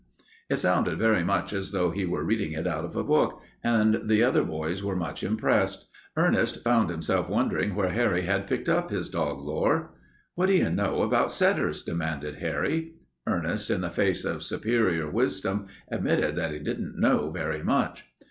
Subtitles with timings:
[0.49, 4.09] It sounded very much as though he were reading it out of a book, and
[4.09, 5.87] the other boys were much impressed.
[6.17, 9.93] Ernest found himself wondering where Harry had picked up his dog lore.
[10.33, 12.95] "What do you know about setters?" demanded Harry.
[13.27, 18.07] Ernest, in the face of superior wisdom, admitted that he didn't know very much.